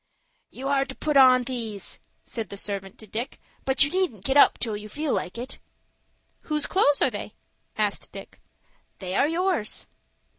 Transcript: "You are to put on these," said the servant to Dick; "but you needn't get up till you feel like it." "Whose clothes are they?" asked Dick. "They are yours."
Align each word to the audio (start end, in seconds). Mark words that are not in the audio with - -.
"You 0.49 0.67
are 0.67 0.83
to 0.83 0.95
put 0.95 1.15
on 1.15 1.43
these," 1.43 1.99
said 2.23 2.49
the 2.49 2.57
servant 2.57 2.97
to 2.97 3.05
Dick; 3.05 3.39
"but 3.65 3.83
you 3.83 3.91
needn't 3.91 4.25
get 4.25 4.35
up 4.35 4.57
till 4.57 4.75
you 4.75 4.89
feel 4.89 5.13
like 5.13 5.37
it." 5.37 5.59
"Whose 6.49 6.65
clothes 6.65 7.03
are 7.03 7.11
they?" 7.11 7.35
asked 7.77 8.11
Dick. 8.11 8.41
"They 8.97 9.13
are 9.13 9.27
yours." 9.27 9.85